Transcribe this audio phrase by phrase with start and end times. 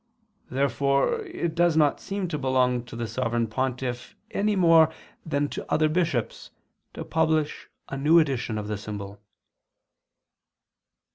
[0.49, 4.91] Therefore it does not seem to belong to the Sovereign Pontiff any more
[5.23, 6.49] than to other bishops,
[6.95, 9.21] to publish a new edition of the symbol.